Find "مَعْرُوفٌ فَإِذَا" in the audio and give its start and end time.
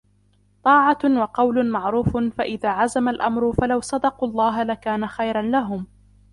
1.69-2.69